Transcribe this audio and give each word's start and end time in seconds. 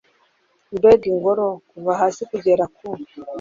mbega 0.77 1.05
ingoro, 1.13 1.47
kuva 1.69 1.91
hasi 1.99 2.21
kugeza 2.29 2.65
ku 2.75 2.87